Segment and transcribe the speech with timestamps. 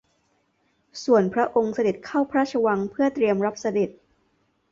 [1.03, 3.89] ส่วนพระองค์เสด็จเข้าพระราชวังเพื่อเตรียมรับเสด็จ